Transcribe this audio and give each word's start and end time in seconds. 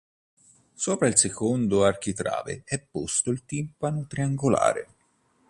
Sopra 0.73 1.05
il 1.07 1.15
secondo 1.15 1.83
architrave 1.85 2.63
è 2.65 2.79
posto 2.81 3.29
il 3.29 3.45
timpano 3.45 4.07
triangolare. 4.07 4.87